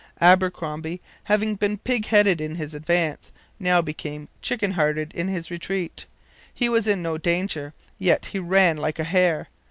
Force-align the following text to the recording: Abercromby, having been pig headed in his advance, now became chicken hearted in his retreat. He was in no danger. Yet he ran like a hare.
Abercromby, 0.19 0.99
having 1.25 1.53
been 1.57 1.77
pig 1.77 2.07
headed 2.07 2.41
in 2.41 2.55
his 2.55 2.73
advance, 2.73 3.31
now 3.59 3.83
became 3.83 4.29
chicken 4.41 4.71
hearted 4.71 5.13
in 5.13 5.27
his 5.27 5.51
retreat. 5.51 6.07
He 6.51 6.67
was 6.69 6.87
in 6.87 7.03
no 7.03 7.19
danger. 7.19 7.75
Yet 7.99 8.25
he 8.25 8.39
ran 8.39 8.77
like 8.77 8.97
a 8.97 9.03
hare. 9.03 9.49